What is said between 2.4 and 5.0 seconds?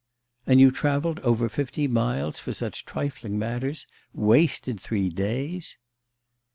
such trifling matters? Wasted